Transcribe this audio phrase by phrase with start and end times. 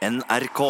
[0.00, 0.60] NRK.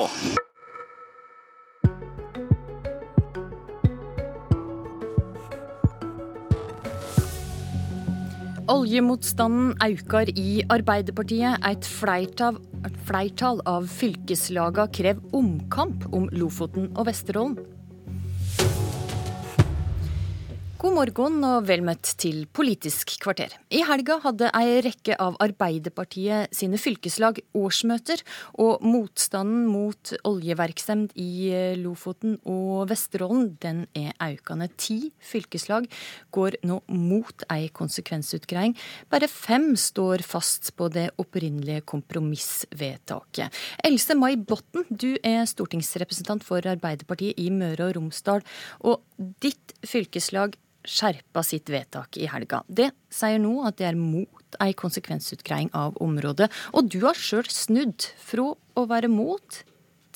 [8.66, 11.62] Oljemotstanden aukar i Arbeiderpartiet.
[11.62, 12.58] Et fleirtall,
[13.06, 17.54] fleirtall av fylkeslaga krev omkamp om Lofoten og Vesterålen.
[20.80, 23.52] God morgen og vel møtt til Politisk kvarter.
[23.68, 28.22] I helga hadde ei rekke av Arbeiderpartiet sine fylkeslag årsmøter,
[28.64, 31.50] og motstanden mot oljeverksemd i
[31.82, 34.70] Lofoten og Vesterålen den er økende.
[34.80, 35.90] Ti fylkeslag
[36.32, 38.72] går nå mot ei konsekvensutgreiing.
[39.12, 43.52] Bare fem står fast på det opprinnelige kompromissvedtaket.
[43.84, 48.48] Else May Botten, du er stortingsrepresentant for Arbeiderpartiet i Møre og Romsdal.
[48.80, 49.04] Og
[49.44, 52.62] ditt fylkeslag skjerpa sitt vedtak i helga.
[52.68, 56.50] Det sier nå at det er mot ei konsekvensutgreiing av området.
[56.74, 59.62] Og du har sjøl snudd fra å være mot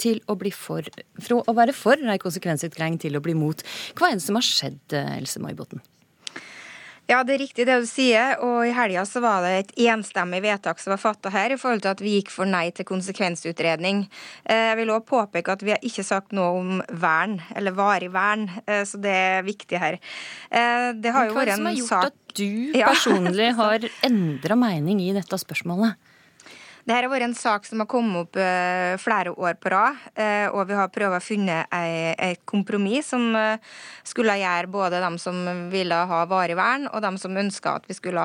[0.00, 0.86] til å bli for,
[1.22, 3.62] fra å være for ei konsekvensutgreiing til å bli mot.
[3.94, 5.84] Hva er det som har skjedd, Else May Botten?
[7.10, 8.38] Ja, det er riktig det du sier.
[8.44, 11.84] Og i helga så var det et enstemmig vedtak som var fatta her i forhold
[11.84, 14.06] til at vi gikk for nei til konsekvensutredning.
[14.44, 18.10] Eh, jeg vil òg påpeke at vi har ikke sagt noe om vern, eller varig
[18.14, 20.00] vern, eh, så det er viktig her.
[20.48, 22.50] Eh, det har jo vært en sak Hva er det som har gjort at du
[22.88, 26.00] personlig har endra mening i dette spørsmålet?
[26.84, 30.52] Dette har vært en sak som har kommet opp uh, flere år på rad, uh,
[30.52, 33.56] og vi har prøvd å finne et kompromiss som uh,
[34.04, 35.40] skulle gjøre både dem som
[35.72, 38.24] ville ha varig vern, og dem som ønska at vi skulle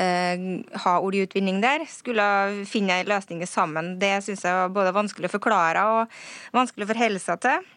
[0.00, 2.24] ha oljeutvinning der, skulle
[2.68, 3.94] finne løsninger sammen.
[4.00, 6.20] Det syns jeg var både vanskelig å forklare og
[6.56, 7.68] vanskelig å forholde seg til.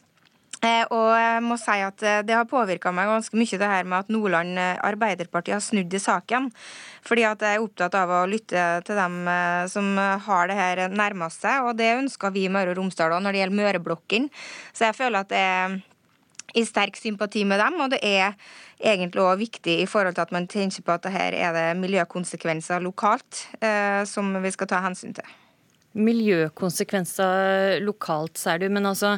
[0.63, 3.87] Eh, og jeg må si at eh, det har påvirka meg ganske mye det her
[3.89, 6.47] med at Nordland eh, Arbeiderparti har snudd i saken.
[7.03, 9.27] Fordi at jeg er opptatt av å lytte til dem
[9.67, 11.67] som har det her nærmest seg.
[11.67, 14.29] Og det ønsker vi i Møre og Romsdal òg når det gjelder Møreblokken.
[14.71, 15.81] Så jeg føler at det er
[16.53, 18.35] i sterk sympati med dem, og det er
[18.83, 21.67] egentlig òg viktig i forhold til at man tenker på at det her er det
[21.81, 25.27] miljøkonsekvenser lokalt eh, som vi skal ta hensyn til.
[25.93, 28.67] Miljøkonsekvenser lokalt, sier du.
[28.73, 29.17] Men altså,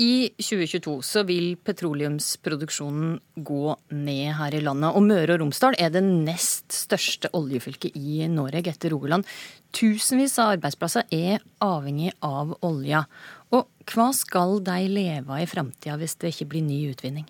[0.00, 4.96] i 2022 så vil petroleumsproduksjonen gå ned her i landet.
[4.96, 9.28] Og Møre og Romsdal er det nest største oljefylket i Norge etter Rogaland.
[9.76, 13.04] Tusenvis av arbeidsplasser er avhengig av olja.
[13.52, 17.28] Og hva skal de leve av i framtida hvis det ikke blir ny utvinning?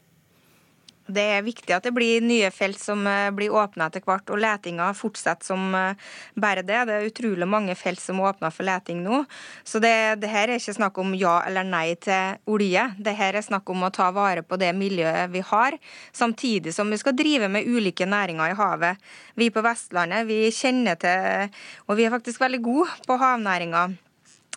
[1.13, 4.41] Det er viktig at det blir nye felt som eh, blir åpna etter hvert, og
[4.41, 6.79] letinga fortsetter som eh, bare det.
[6.89, 9.23] Det er utrolig mange felt som åpner for leting nå.
[9.65, 12.87] Så det, det, her er ikke snakk om ja eller nei til olje.
[12.99, 15.77] Det her er snakk om å ta vare på det miljøet vi har,
[16.17, 19.13] samtidig som vi skal drive med ulike næringer i havet.
[19.37, 21.53] Vi på Vestlandet vi kjenner til,
[21.89, 23.91] og vi er faktisk veldig gode på havnæringa.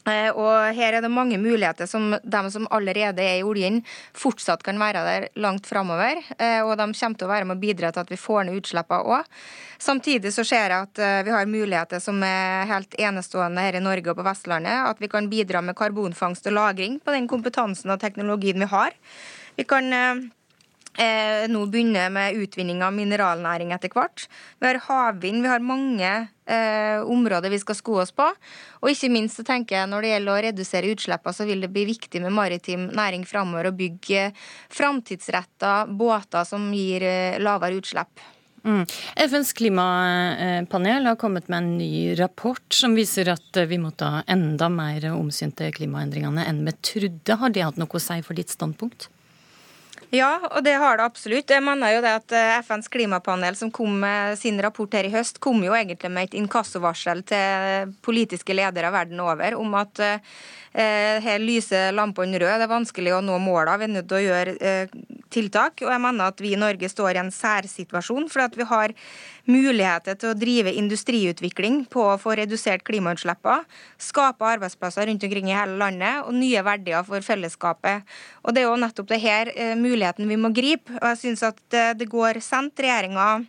[0.06, 3.82] Eh, og her er det mange muligheter som de som allerede er i oljen,
[4.14, 6.22] fortsatt kan være der langt framover.
[6.38, 8.62] Eh, og de kommer til å være med å bidra til at vi får ned
[8.62, 9.32] utslippene òg.
[9.82, 13.84] Samtidig så ser jeg at eh, vi har muligheter som er helt enestående her i
[13.84, 14.86] Norge og på Vestlandet.
[14.94, 18.94] At vi kan bidra med karbonfangst og -lagring på den kompetansen og teknologien vi har.
[19.58, 19.90] Vi kan
[21.02, 24.28] eh, nå begynner med utvinning av mineralnæring etter hvert.
[24.60, 28.28] Vi har havvind, vi har mange eh, områder vi skal sko oss på.
[28.82, 31.72] Og ikke minst så tenker jeg når det gjelder å redusere utslippene, så vil det
[31.74, 34.30] bli viktig med maritim næring framover og bygge
[34.74, 38.32] framtidsretta båter som gir eh, lavere utslipp.
[38.66, 38.82] Mm.
[39.16, 44.72] FNs klimapanel har kommet med en ny rapport som viser at vi må ta enda
[44.74, 47.38] mer omsyn til klimaendringene enn vi trodde.
[47.38, 49.12] Har det hatt noe å si for ditt standpunkt?
[50.16, 51.50] Ja, og det har det absolutt.
[51.52, 55.14] Jeg mener jo det at eh, FNs klimapanel som kom med sin rapport her i
[55.14, 60.20] høst, kom jo egentlig med et inkassovarsel til politiske ledere verden over om at Eh,
[60.76, 62.58] her lyser lampene røde.
[62.60, 63.78] Det er vanskelig å nå målene.
[63.80, 64.96] Vi er nødt til å gjøre eh,
[65.32, 65.80] tiltak.
[65.86, 68.94] Og jeg mener at vi i Norge står i en særsituasjon, fordi vi har
[69.48, 73.64] muligheter til å drive industriutvikling på å få redusert klimautslippene,
[74.02, 78.06] skape arbeidsplasser rundt omkring i hele landet og nye verdier for fellesskapet.
[78.44, 81.00] Og Det er jo nettopp det her eh, muligheten vi må gripe.
[81.00, 81.62] Og jeg synes at
[81.96, 82.76] det går sent.
[82.76, 83.46] Regjeringa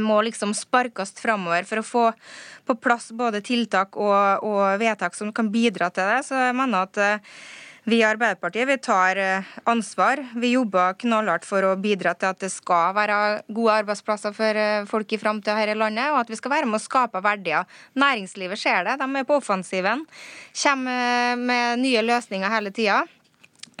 [0.00, 2.06] må liksom sparkes framover for å få
[2.64, 6.22] på plass både tiltak og, og, vedtak som kan bidra til det.
[6.28, 7.36] Så jeg mener at eh,
[7.84, 10.22] vi i Arbeiderpartiet vi tar eh, ansvar.
[10.38, 13.16] Vi jobber knallhardt for å bidra til at det skal være
[13.50, 16.70] gode arbeidsplasser for eh, folk i framtida her i landet, og at vi skal være
[16.70, 17.66] med å skape verdier.
[17.98, 20.06] Næringslivet ser det, de er på offensiven.
[20.62, 23.02] Kommer med nye løsninger hele tida.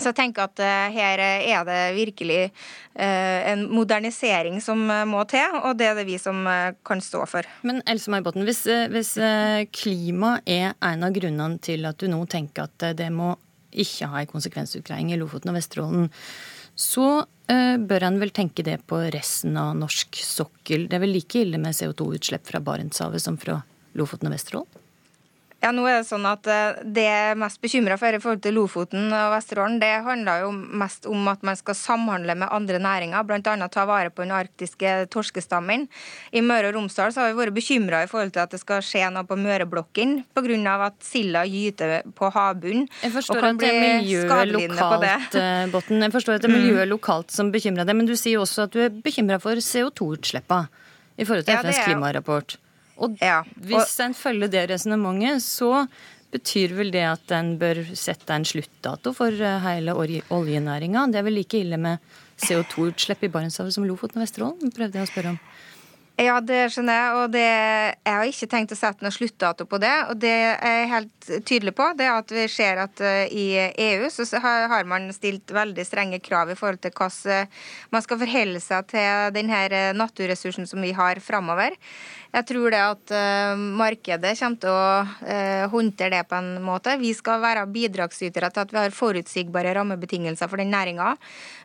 [0.00, 0.62] Så jeg tenker at
[0.94, 2.40] her er det virkelig
[2.96, 6.42] en modernisering som må til, og det er det vi som
[6.86, 7.46] kan stå for.
[7.62, 9.12] Men Else May Botten, hvis, hvis
[9.76, 13.34] klima er en av grunnene til at du nå tenker at det må
[13.72, 16.10] ikke ha en konsekvensutgreiing i Lofoten og Vesterålen,
[16.74, 20.88] så bør en vel tenke det på resten av norsk sokkel.
[20.88, 23.60] Det er vel like ille med CO2-utslipp fra Barentshavet som fra
[23.98, 24.81] Lofoten og Vesterålen?
[25.62, 28.40] Ja, nå er Det sånn at eh, det jeg er mest bekymra for i forhold
[28.42, 32.80] til Lofoten og Vesterålen, det handler jo mest om at man skal samhandle med andre
[32.82, 33.68] næringer, bl.a.
[33.70, 35.86] ta vare på den arktiske torskestammen.
[36.34, 38.82] I Møre og Romsdal så har vi vært bekymra i forhold til at det skal
[38.82, 40.74] skje noe på Møreblokken pga.
[40.88, 45.38] at silda gyter på havbunnen og kan at det på miljøet lokalt,
[45.72, 46.02] Botten.
[46.02, 46.90] Jeg forstår at det er miljøet mm.
[46.90, 50.66] lokalt som bekymrer deg, men du sier også at du er bekymra for CO2-utslippene
[51.20, 52.58] i forhold til FNs ja, klimarapport.
[53.00, 55.86] Og ja, hvis en følger det resonnementet, så
[56.32, 61.06] betyr vel det at en bør sette en sluttdato for eh, hele oljenæringa.
[61.12, 62.00] Det er vel like ille med
[62.42, 65.40] CO2-utslipp i Barentshavet som Lofoten og Vesterålen, prøvde jeg å spørre om.
[66.22, 67.18] Ja, det skjønner jeg.
[67.18, 69.92] Og det, jeg har ikke tenkt å sette noen sluttdato på det.
[70.12, 73.46] Og det er jeg helt tydelig på, det er at vi ser at uh, i
[73.88, 77.50] EU så har man stilt veldig strenge krav i forhold til hvordan
[77.94, 81.76] man skal forholde seg til denne naturressursen som vi har framover.
[82.32, 86.96] Jeg tror det at uh, markedet kommer til å håndtere det på en måte.
[87.00, 91.14] Vi skal være bidragsytere til at vi har forutsigbare rammebetingelser for den næringa.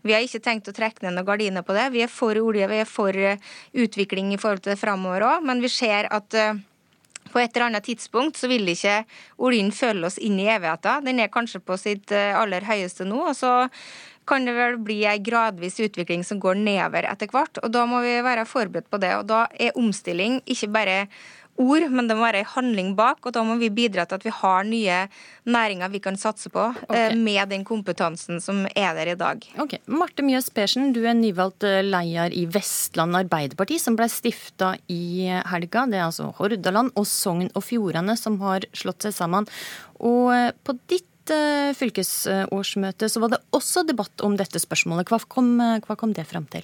[0.07, 1.89] Vi har ikke tenkt å trekke ned noen gardiner på det.
[1.95, 5.61] Vi er for olje, vi er for utvikling i forhold til det framover òg, men
[5.61, 6.39] vi ser at
[7.27, 9.01] på et eller annet tidspunkt så vil ikke
[9.43, 11.03] oljen følge oss inn i evigheten.
[11.03, 13.19] Den er kanskje på sitt aller høyeste nå.
[13.27, 13.67] og så
[14.27, 17.61] kan det vel bli en gradvis utvikling som går nedover etter hvert.
[17.63, 19.13] og Da må vi være forberedt på det.
[19.15, 20.97] og Da er omstilling ikke bare
[21.61, 23.19] ord, men det må være en handling bak.
[23.25, 24.99] Og da må vi bidra til at vi har nye
[25.47, 27.17] næringer vi kan satse på eh, okay.
[27.17, 29.43] med den kompetansen som er der i dag.
[29.63, 34.75] Ok, Marte Mjøs Persen, du er nyvalgt eh, leder i Vestland Arbeiderparti, som ble stifta
[34.91, 35.87] i helga.
[35.89, 39.47] Det er altså Hordaland og Sogn og Fjordane som har slått seg sammen.
[39.97, 45.09] Og eh, på ditt Eh, fylkesårsmøte så var det også debatt om dette spørsmålet.
[45.11, 46.63] Hva kom, eh, hva kom det fram til?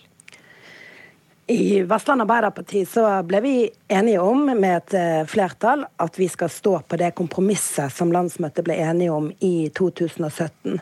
[1.48, 3.56] I Vestland Arbeiderparti så ble vi
[3.92, 8.64] enige om med et eh, flertall at vi skal stå på det kompromisset som landsmøtet
[8.64, 10.78] ble enige om i 2017.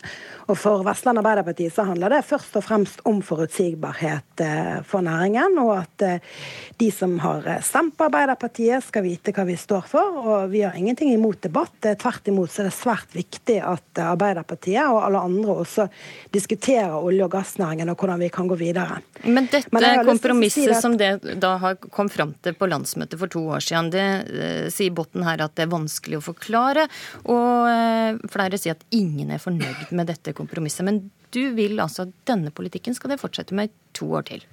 [0.51, 5.57] Og For Vestland Arbeiderparti så handler det først og fremst om forutsigbarhet eh, for næringen,
[5.63, 6.37] og at eh,
[6.77, 10.21] de som har stemt på Arbeiderpartiet skal vite hva vi står for.
[10.21, 11.73] Og vi har ingenting imot debatt.
[11.81, 15.89] Tvert imot så er det svært viktig at Arbeiderpartiet og alle andre også
[16.37, 19.01] diskuterer olje- og gassnæringen og hvordan vi kan gå videre.
[19.25, 21.11] Men dette Men kompromisset si som det
[21.41, 25.25] da har kom fram til på landsmøtet for to år siden, det eh, sier Botten
[25.27, 26.87] her at det er vanskelig å forklare.
[27.31, 30.85] Og eh, flere sier at ingen er fornøyd med dette kompromisset.
[30.87, 34.43] Men du vil altså at denne politikken skal det fortsette med to år til?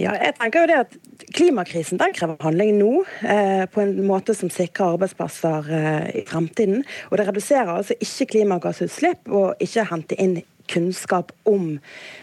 [0.00, 0.94] Ja, jeg tenker jo det at
[1.34, 6.82] Klimakrisen den krever handling nå, eh, på en måte som sikrer arbeidsplasser eh, i fremtiden.
[7.10, 11.78] Og det reduserer altså ikke klimagassutslipp og ikke hente inn kunnskap om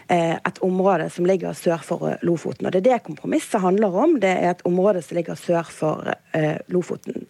[0.08, 2.66] eh, et område som ligger sør for Lofoten.
[2.66, 4.18] Og Det er det kompromisset handler om.
[4.20, 7.26] Det er et område som ligger sør for eh, Lofoten.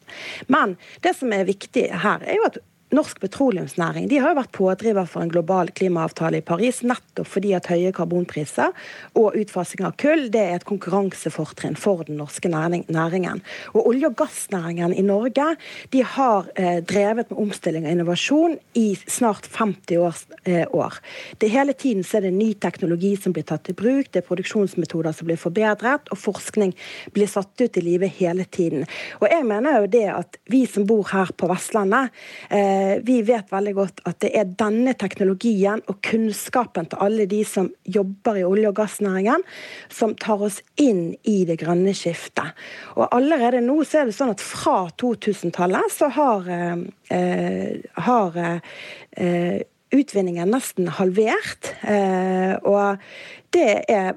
[0.49, 2.61] Men det som er viktig her, er jo at
[2.93, 7.55] norsk petroleumsnæring de har jo vært pådriver for en global klimaavtale i Paris, nettopp fordi
[7.57, 8.73] at høye karbonpriser
[9.19, 13.43] og utfasing av kull det er et konkurransefortrinn for den norske næringen.
[13.75, 15.49] Og Olje- og gassnæringen i Norge
[15.93, 20.23] de har eh, drevet med omstilling og innovasjon i snart 50 år.
[20.45, 20.99] Eh, år.
[21.39, 24.27] Det Hele tiden så er det ny teknologi som blir tatt i bruk, det er
[24.27, 26.73] produksjonsmetoder som blir forbedret, og forskning
[27.15, 28.87] blir satt ut i livet hele tiden.
[29.21, 32.11] Og jeg mener jo det at vi som bor her på Vestlandet,
[32.51, 37.43] Eh, vi vet veldig godt at det er denne teknologien og kunnskapen til alle de
[37.49, 39.45] som jobber i olje- og gassnæringen,
[39.93, 42.55] som tar oss inn i det grønne skiftet.
[42.97, 46.87] Og allerede nå så er det sånn at fra 2000-tallet så har, eh,
[47.17, 49.63] eh har eh,
[49.93, 51.75] utvinningen nesten halvert.
[51.83, 53.03] Eh, og
[53.53, 54.15] det er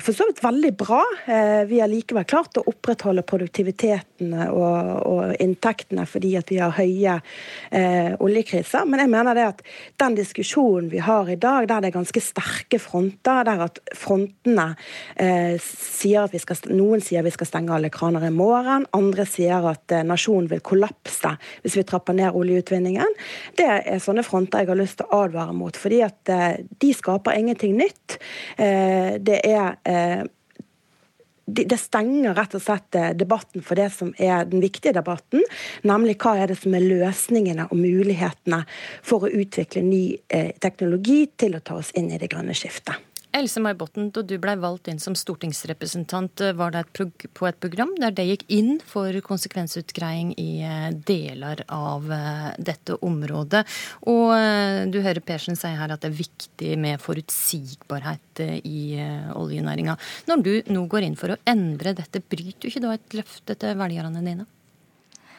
[0.00, 1.02] for så vidt veldig bra.
[1.26, 7.18] Eh, vi har likevel klart å opprettholde produktiviteten og, og inntektene fordi vi har høye
[7.70, 8.86] eh, oljekriser.
[8.88, 9.62] Men jeg mener det at
[10.00, 14.70] den diskusjonen vi har i dag, der det er ganske sterke fronter, der at frontene
[15.20, 19.28] eh, sier at vi skal, noen sier vi skal stenge alle kraner i morgen, andre
[19.28, 23.16] sier at eh, nasjonen vil kollapse hvis vi trapper ned oljeutvinningen,
[23.58, 25.76] det er sånne fronter jeg har lyst til å advare mot.
[25.76, 28.18] fordi at eh, de skaper ingenting nytt.
[28.56, 28.77] Eh,
[29.24, 30.26] det er eh,
[31.48, 35.44] det stenger rett og slett eh, debatten for det som er den viktige debatten,
[35.88, 38.62] nemlig hva er det som er løsningene og mulighetene
[39.02, 43.07] for å utvikle ny eh, teknologi til å ta oss inn i det grønne skiftet.
[43.30, 47.46] Else May Botten, da du ble valgt inn som stortingsrepresentant, eh, var det et på
[47.46, 53.64] et program der det gikk inn for konsekvensutgreiing i eh, deler av eh, dette området.
[54.08, 54.32] Og
[54.88, 58.98] du hører Persen si her at det er viktig med forutsigbarhet i
[59.36, 59.98] oljenæringa.
[60.30, 63.58] Når du nå går inn for å endre dette, bryter du ikke da et løfte
[63.58, 64.48] til velgerne dine?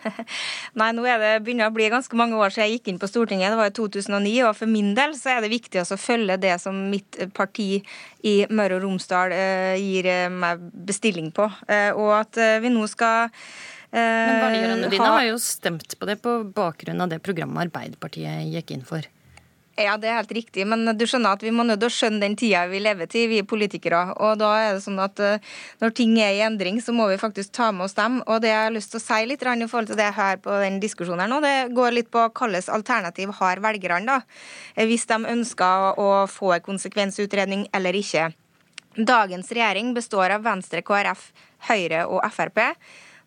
[0.79, 3.09] Nei, nå er det begynner å bli ganske mange år siden jeg gikk inn på
[3.09, 3.53] Stortinget.
[3.53, 4.33] Det var i 2009.
[4.49, 7.81] Og for min del så er det viktig å følge det som mitt parti
[8.27, 11.49] i Møre og Romsdal eh, gir eh, meg bestilling på.
[11.67, 13.29] Eh, og at vi nå skal
[13.93, 18.75] Men velgerne dine har jo stemt på det på bakgrunn av det programmet Arbeiderpartiet gikk
[18.75, 19.07] inn for.
[19.79, 22.35] Ja, det er helt riktig, men du skjønner at vi må til å skjønne den
[22.39, 24.01] tida vi lever til, vi politikere.
[24.19, 27.19] Og da er det sånn at uh, når ting er i endring, så må vi
[27.21, 28.19] faktisk ta med oss dem.
[28.27, 30.57] Og det jeg har lyst til å si litt i forhold til det her på
[30.65, 34.19] den diskusjonen her nå, det går litt på hvilket alternativ har velgerne, da.
[34.75, 38.33] Eh, hvis de ønsker å få en konsekvensutredning eller ikke.
[38.99, 41.29] Dagens regjering består av Venstre, KrF,
[41.69, 42.75] Høyre og Frp.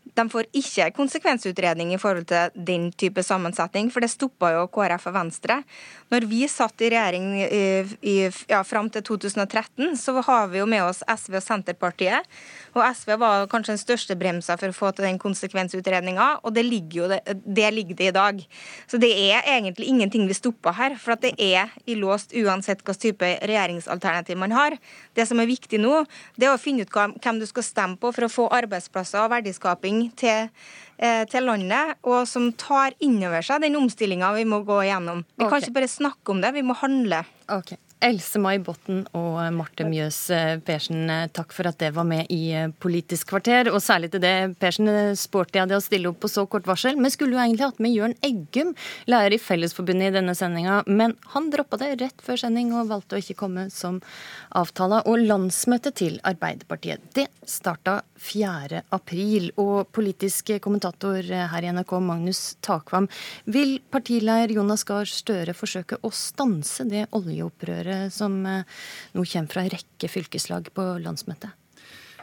[0.03, 5.07] De får ikke konsekvensutredning i forhold til den type sammensetning, for det stoppa jo KrF
[5.09, 5.61] og Venstre.
[6.13, 7.63] Når vi satt i regjering i,
[8.13, 8.17] i,
[8.51, 12.29] ja, fram til 2013, så har vi jo med oss SV og Senterpartiet.
[12.73, 16.65] Og SV var kanskje den største bremsa for å få til den konsekvensutredninga, og det
[16.67, 18.45] ligger jo det, det ligger det i dag.
[18.91, 22.81] Så det er egentlig ingenting vi stopper her, for at det er i låst uansett
[22.83, 24.79] hvilken type regjeringsalternativ man har.
[25.17, 26.05] Det som er viktig nå,
[26.37, 29.33] det er å finne ut hvem du skal stemme på for å få arbeidsplasser og
[29.37, 30.49] verdiskaping til
[31.03, 35.25] Eh, til landet, og som tar inn over seg den omstillinga vi må gå igjennom.
[35.35, 35.49] Vi okay.
[35.51, 37.25] kan ikke bare snakke om det, vi må handle.
[37.51, 37.81] Okay.
[38.03, 42.51] Else-May Botten og Marte Mjøs eh, Persen, eh, takk for at det var med i
[42.83, 43.71] Politisk kvarter.
[43.71, 46.99] Og særlig til det Persen sporty av deg å stille opp på så kort varsel.
[46.99, 48.73] Vi skulle jo egentlig hatt med Jørn Eggum,
[49.11, 53.19] lærer i Fellesforbundet i denne sendinga, men han droppa det rett før sending og valgte
[53.19, 54.01] å ikke komme som
[54.59, 55.03] avtala.
[55.07, 58.83] Og landsmøtet til Arbeiderpartiet, det starta 4.
[58.95, 59.51] april.
[59.63, 63.09] Og politisk kommentator her i NRK, Magnus Takvam,
[63.45, 68.63] vil partileder Jonas Gahr Støre forsøke å stanse det oljeopprøret som eh,
[69.17, 71.59] nå kommer fra en rekke fylkeslag på landsmøtet?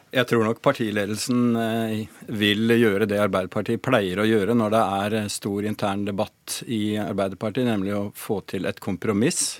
[0.09, 5.31] Jeg tror nok partiledelsen eh, vil gjøre det Arbeiderpartiet pleier å gjøre når det er
[5.33, 9.59] stor intern debatt i Arbeiderpartiet, nemlig å få til et kompromiss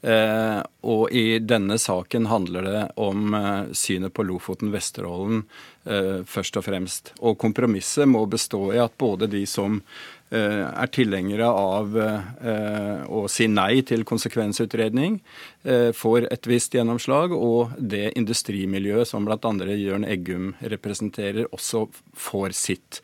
[0.00, 5.42] Eh, og i denne saken handler det om eh, synet på Lofoten, Vesterålen
[5.90, 7.12] eh, først og fremst.
[7.18, 9.80] Og kompromisset må bestå i at både de som
[10.30, 11.94] er tilhengere av
[13.08, 15.18] å si nei til konsekvensutredning,
[15.96, 19.52] får et visst gjennomslag, og det industrimiljøet som bl.a.
[19.72, 21.86] Jørn Eggum representerer, også
[22.28, 23.00] får sitt.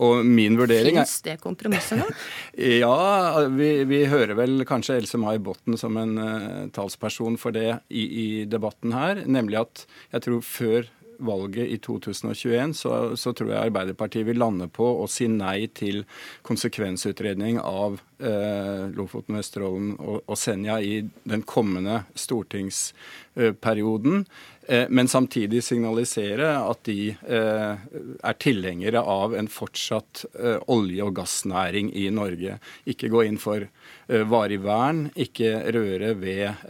[0.00, 2.06] Og min vurdering er Fins det kompromisset nå?
[2.82, 7.68] ja, vi, vi, hører vel kanskje Else May Botten som en uh, talsperson for det
[7.88, 9.24] i, i, debatten her.
[9.26, 10.90] Nemlig at jeg tror før
[11.22, 16.04] valget i 2021 så, så, tror jeg Arbeiderpartiet vil lande på å si nei til
[16.46, 24.24] konsekvensutredning av eh, Lofoten, Vesterålen og, og, Senja i den kommende stortingsperioden.
[24.66, 27.86] Eh, men samtidig signalisere at de eh,
[28.22, 32.58] er tilhengere av en fortsatt eh, olje- og gassnæring i Norge.
[32.86, 33.66] Ikke gå inn for
[34.06, 36.66] varig vern, ikke røre ved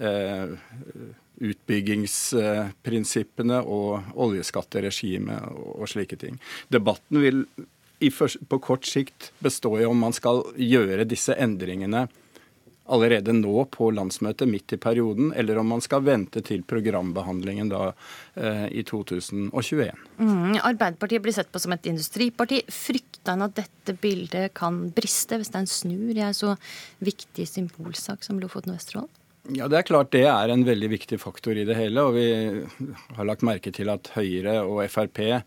[1.43, 6.39] utbyggingsprinsippene og oljeskatteregimet og slike ting.
[6.73, 7.47] Debatten vil
[8.49, 12.09] på kort sikt bestå i om man skal gjøre disse endringene
[12.93, 17.93] allerede nå på landsmøtet midt i perioden, eller om man skal vente til programbehandlingen da
[18.35, 20.03] eh, i 2021.
[20.19, 22.63] Mm, Arbeiderpartiet blir sett på som et industriparti.
[22.69, 26.57] Frykter en at dette bildet kan briste hvis den snur i en så
[27.05, 29.22] viktig symbolsak som Lofoten og Vesterålen?
[29.51, 32.03] Ja, Det er klart det er en veldig viktig faktor i det hele.
[32.03, 32.27] og Vi
[33.17, 35.43] har lagt merke til at Høyre og Frp eh,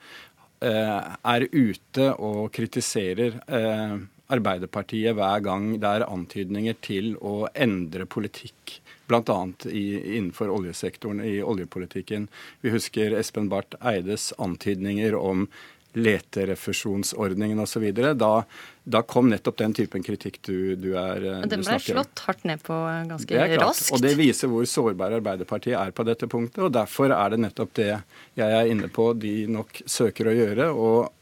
[0.60, 3.96] er ute og kritiserer eh,
[4.36, 8.82] Arbeiderpartiet hver gang det er antydninger til å endre politikk.
[9.08, 9.38] Bl.a.
[9.70, 12.28] innenfor oljesektoren i oljepolitikken.
[12.66, 15.46] Vi husker Espen Barth Eides antydninger om
[15.96, 17.88] leterefusjonsordningen osv.
[18.20, 18.32] Da,
[18.84, 22.64] da kom nettopp den typen kritikk du, du er eh, Den ble slått hardt ned
[22.66, 22.78] på
[23.10, 23.94] ganske det er klart, raskt.
[23.96, 26.64] Og det viser hvor sårbare Arbeiderpartiet er på dette punktet.
[26.68, 27.92] og Derfor er det nettopp det
[28.36, 30.72] jeg er inne på de nok søker å gjøre.
[30.74, 31.14] og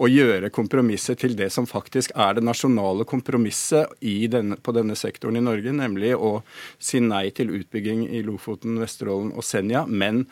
[0.00, 3.92] å gjøre kompromisset til det som faktisk er det nasjonale kompromisset
[4.32, 6.40] denne, på denne sektoren i Norge, nemlig å
[6.80, 10.24] si nei til utbygging i Lofoten, Vesterålen og Senja, men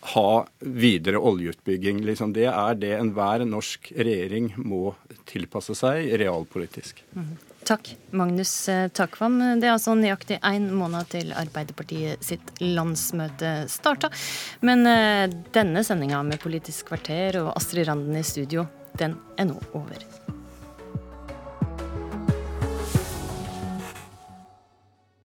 [0.00, 2.00] ha videre oljeutbygging.
[2.06, 4.94] Liksom det er det enhver norsk regjering må
[5.28, 7.02] tilpasse seg realpolitisk.
[7.16, 7.36] Mm.
[7.68, 9.36] Takk, Magnus eh, Takvam.
[9.60, 14.08] Det er altså nøyaktig én måned til Arbeiderpartiet sitt landsmøte starta.
[14.64, 14.86] Men
[15.52, 18.64] denne sendinga med Politisk kvarter og Astrid Randen i studio,
[18.96, 20.08] den er nå over.